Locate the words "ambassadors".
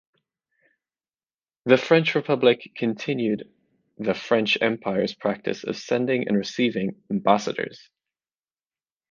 7.11-7.87